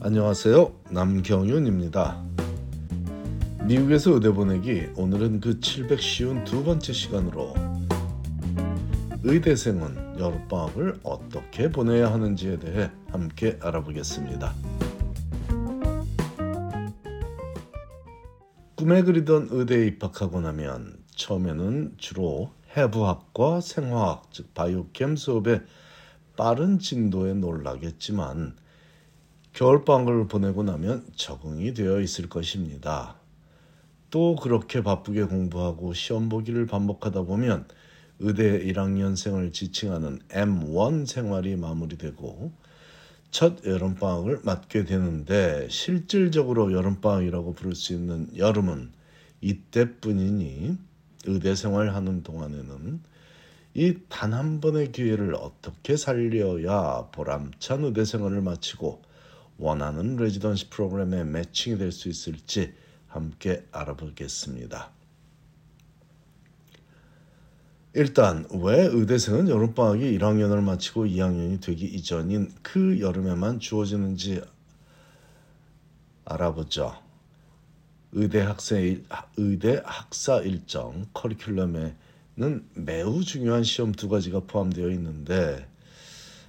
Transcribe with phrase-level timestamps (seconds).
[0.00, 0.72] 안녕하세요.
[0.90, 2.22] 남경윤입니다.
[3.64, 7.52] 미국에서 의대 보내기 오늘은 그 700쉬운 번째 시간으로
[9.24, 14.54] 의대생은 여름방학을 어떻게 보내야 하는지에 대해 함께 알아보겠습니다.
[18.76, 25.60] 꿈에 그리던 의대에 입학하고 나면 처음에는 주로 해부학과 생화학 즉 바이오캠 수업에
[26.36, 28.54] 빠른 진도에 놀라겠지만
[29.58, 33.16] 겨울방학을 보내고 나면 적응이 되어 있을 것입니다.
[34.08, 37.66] 또 그렇게 바쁘게 공부하고 시험 보기를 반복하다 보면
[38.20, 42.52] 의대 1학년생을 지칭하는 M1 생활이 마무리되고
[43.32, 48.92] 첫 여름방학을 맞게 되는데 실질적으로 여름방학이라고 부를 수 있는 여름은
[49.40, 50.78] 이때뿐이니
[51.26, 53.00] 의대 생활하는 동안에는
[53.74, 59.07] 이 단 한 번의 기회를 어떻게 살려야 보람찬 의대 생활을 마치고
[59.58, 62.72] 원하는 레지던시 프로그램에 매칭이 될 수 있을지
[63.08, 64.90] 함께 알아보겠습니다.
[67.94, 74.42] 일단 왜 의대생은 여름방학이 1학년을 마치고 2학년이 되기 이전인 그 여름에만 주어지는지
[76.24, 76.94] 알아보죠.
[78.12, 79.04] 의대 학생
[79.36, 85.66] 의대 학사 일정 커리큘럼에는 매우 중요한 시험 두 가지가 포함되어 있는데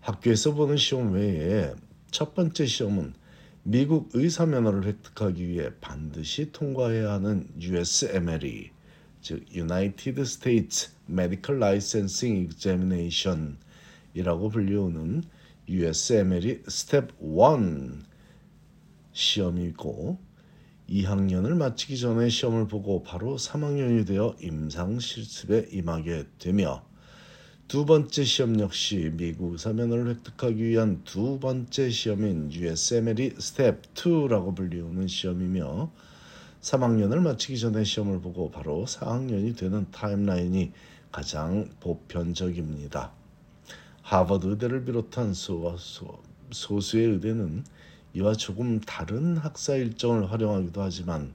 [0.00, 1.74] 학교에서 보는 시험 외에
[2.12, 3.14] 첫 번째 시험은
[3.62, 8.70] 미국 의사 면허를 획득하기 위해 반드시 통과해야 하는 USMLE
[9.22, 15.24] 즉 United States Medical Licensing Examination이라고 불리우는
[15.66, 18.02] USMLE Step 1
[19.12, 20.18] 시험이고
[20.90, 26.84] 2학년을 마치기 전에 시험을 보고 바로 3학년이 되어 임상 실습에 임하게 되며
[27.72, 34.54] 두 번째 시험 역시 미국 의사 면허를 획득하기 위한 두 번째 시험인 USMLE Step 2라고
[34.54, 35.90] 불리우는 시험이며
[36.60, 40.70] 3학년을 마치기 전에 시험을 보고 바로 4학년이 되는 timeline이
[41.10, 43.10] 가장 보편적입니다.
[44.02, 47.64] 하버드 의대를 비롯한 소, 소, 소수의 의대는
[48.12, 51.32] 이와 조금 다른 학사 일정을 활용하기도 하지만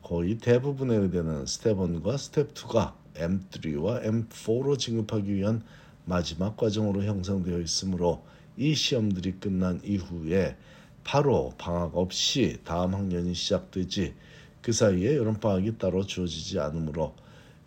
[0.00, 5.62] 거의 대부분의 의대는 스텝 1과 스텝 2가 M3와 M4로 진급하기 위한
[6.04, 8.24] 마지막 과정으로 형성되어 있으므로
[8.56, 10.56] 이 시험들이 끝난 이후에
[11.04, 14.14] 바로 방학 없이 다음 학년이 시작되지
[14.62, 17.14] 그 사이에 여름방학이 따로 주어지지 않으므로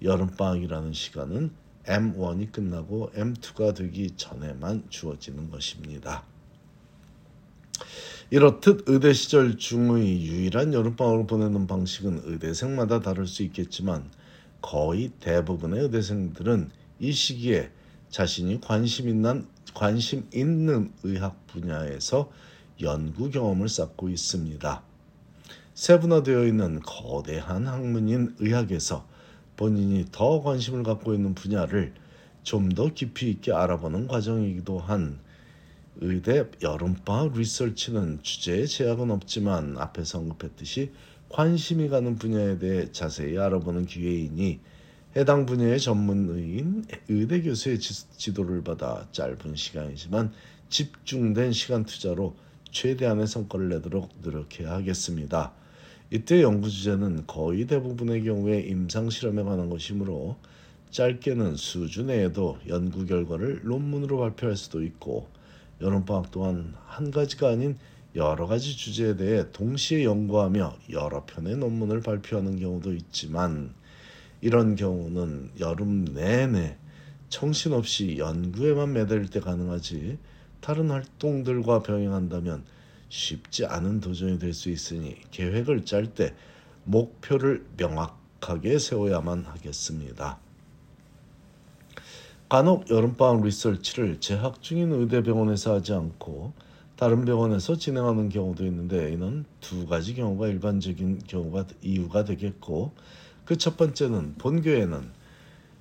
[0.01, 1.51] 여름방학이라는 시간은
[1.85, 6.23] M1이 끝나고 M2가 되기 전에만 주어지는 것입니다.
[8.31, 14.11] 이렇듯 의대 시절 중의 유일한 여름방학을 보내는 방식은 의대생마다 다를 수 있겠지만
[14.61, 17.71] 거의 대부분의 의대생들은 이 시기에
[18.09, 22.31] 자신이 관심 있는 관심 있는 의학 분야에서
[22.81, 24.83] 연구 경험을 쌓고 있습니다.
[25.73, 29.07] 세분화되어 있는 거대한 학문인 의학에서
[29.55, 31.93] 본인이 더 관심을 갖고 있는 분야를
[32.43, 35.19] 좀 더 깊이 있게 알아보는 과정이기도 한
[35.97, 40.91] 의대 여름방학 리서치는 주제에 제약은 없지만 앞에서 언급했듯이
[41.29, 44.59] 관심이 가는 분야에 대해 자세히 알아보는 기회이니
[45.15, 50.33] 해당 분야의 전문의인 의대 교수의 지도를 받아 짧은 시간이지만
[50.69, 52.35] 집중된 시간 투자로
[52.71, 55.53] 최대한의 성과를 내도록 노력해야 하겠습니다.
[56.11, 60.37] 이때 연구 주제는 거의 대부분의 경우에 임상 실험에 관한 것이므로
[60.89, 65.27] 짧게는 수주 내에도 연구 결과를 논문으로 발표할 수도 있고
[65.81, 67.77] 여름방학 동안 한 가지가 아닌
[68.15, 73.73] 여러 가지 주제에 대해 동시에 연구하며 여러 편의 논문을 발표하는 경우도 있지만
[74.41, 76.77] 이런 경우는 여름 내내
[77.29, 80.17] 정신없이 연구에만 매달릴 때 가능하지
[80.61, 82.63] 다른 활동들과 병행한다면
[83.09, 86.33] 쉽지 않은 도전이 될 수 있으니 계획을 짤 때
[86.83, 90.39] 목표를 명확하게 세워야만 하겠습니다.
[92.49, 96.53] 간혹 여름방학 리서치를 재학 중인 의대병원에서 하지 않고
[96.99, 102.91] 다른 병원에서 진행하는 경우도 있는데 이는 두 가지 경우가 일반적인 경우가 이유가 되겠고
[103.45, 105.09] 그 첫 번째는 본교에는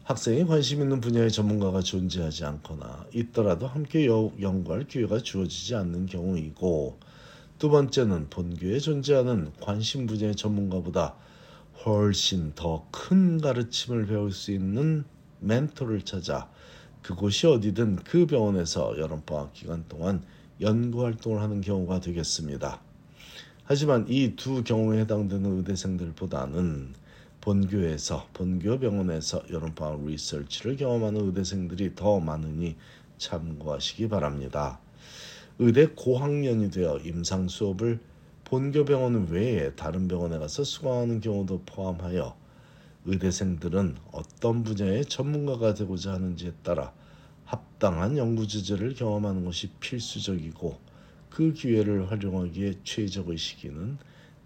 [0.05, 7.01] 학생이 관심 있는 분야의 전문가가 존재하지 않거나 있더라도 함께 연구할 기회가 주어지지 않는 경우이고
[7.59, 11.17] 두 번째는 본교에 존재하는 관심 분야의 전문가보다
[11.85, 15.05] 훨씬 더 큰 가르침을 배울 수 있는
[15.41, 16.49] 멘토를 찾아
[17.03, 20.23] 그곳이 어디든 그 병원에서 여름방학 기간 동안
[20.61, 22.81] 연구 활동을 하는 경우가 되겠습니다.
[23.65, 26.95] 하지만 이 두 경우에 해당되는 의대생들보다는
[27.41, 32.77] 본교에서 본교 병원에서 여름방학 리서치를 경험하는 의대생들이 더 많으니
[33.19, 34.81] 참고하시기 바랍니다.
[35.59, 38.01] 의대 고학년이 되어 임상 수업을
[38.45, 42.37] 본교 병원 외에 다른 병원에 가서 수강하는 경우도 포함하여
[43.05, 46.93] 의대생들은 어떤 분야의 전문가가 되고자 하는지에 따라
[47.49, 50.79] 합당한 연구 주제를 경험하는 것이 필수적이고
[51.31, 53.97] 그 기회를 활용하기에 최적의 시기는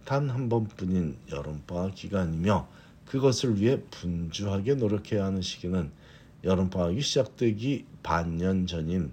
[0.04, 2.69] 단 한 번뿐인 여름방학 기간이며
[3.06, 5.90] 그것을 위해 분주하게 노력해야 하는 시기는
[6.44, 9.12] 여름방학이 시작되기 반년 전인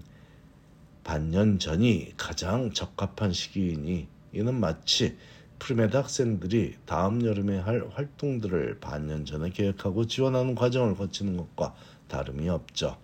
[1.02, 5.16] 반년 전이 가장 적합한 시기이니 이는 마치
[5.58, 11.74] premed 학생들이 다음 여름에 할 활동들을 반년 전에 계획하고 지원하는 과정을 거치는 것과
[12.08, 12.96] 다름이 없죠.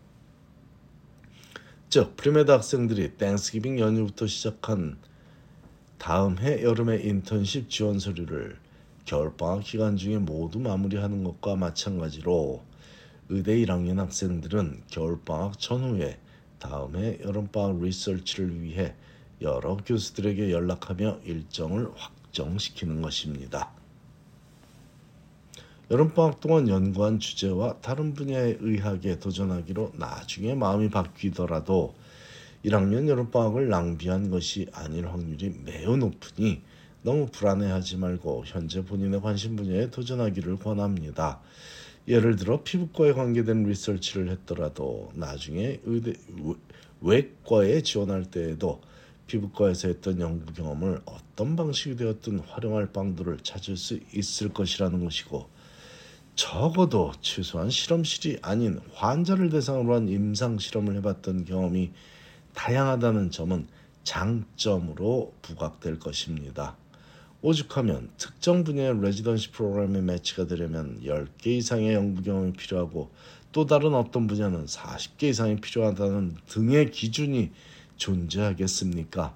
[1.89, 4.99] 즉 premed 학생들이 Thanksgiving 연휴부터 시작한
[5.99, 8.59] 다음 해 여름에 인턴십 지원 서류를
[9.05, 12.65] 겨울방학 기간 중에 모두 마무리하는 것과 마찬가지로
[13.29, 16.19] 의대 1학년 학생들은 겨울방학 전후에
[16.59, 18.97] 다음 해 여름방학 리서치를 위해
[19.41, 23.73] 여러 교수들에게 연락하며 일정을 확정시키는 것입니다.
[25.89, 31.95] 여름방학 동안 연구한 주제와 다른 분야의 의학에 도전하기로 나중에 마음이 바뀌더라도
[32.65, 36.63] 1학년 여름방학을 낭비한 것이 아닐 확률이 매우 높으니
[37.03, 41.41] 너무 불안해하지 말고 현재 본인의 관심 분야에 도전하기를 권합니다.
[42.09, 46.15] 예를 들어 피부과에 관계된 리서치를 했더라도 나중에 의대
[47.01, 48.81] 외과에 지원할 때에도
[49.29, 55.56] 피부과에서 했던 연구 경험을 어떤 방식이 되었든 활용할 방도를 찾을 수 있을 것이라는 것이고
[56.37, 61.93] 적어도 최소한 실험실이 아닌 환자를 대상으로 한 임상 실험을 해봤던 경험이
[62.55, 63.67] 다양하다는 점은
[64.05, 66.77] 장점으로 부각될 것입니다.
[67.41, 73.11] 오죽하면 특정 분야의 레지던시 프로그램에 매치가 되려면 10개 이상의 연구 경험이 필요하고
[73.53, 77.51] 또 다른 어떤 분야는 40개 이상이 필요하다는 등의 기준이
[77.97, 79.35] 존재하겠습니까?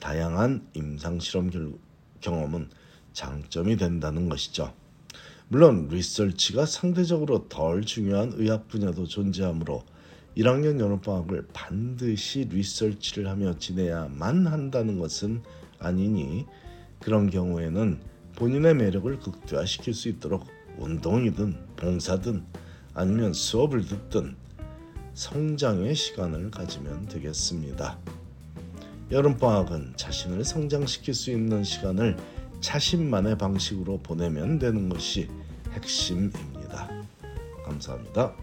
[0.00, 1.50] 다양한 임상 실험
[2.20, 2.70] 경험은
[3.12, 4.72] 장점이 된다는 것이죠.
[5.52, 9.82] 물론 리서치가 상대적으로 덜 중요한 의학 분야도 존재하므로
[10.34, 15.42] 1학년 여름방학을 반드시 리서치를 하며 지내야만 한다는 것은
[15.78, 16.46] 아니니
[17.00, 18.00] 그런 경우에는
[18.36, 20.46] 본인의 매력을 극대화시킬 수 있도록
[20.78, 22.44] 운동이든 봉사든
[22.94, 24.34] 아니면 수업을 듣든
[25.12, 27.98] 성장의 시간을 가지면 되겠습니다.
[29.10, 32.16] 여름방학은 자신을 성장시킬 수 있는 시간을
[32.62, 35.28] 자신만의 방식으로 보내면 되는 것이
[35.72, 36.88] 핵심입니다.
[37.64, 38.34] 감사합니다.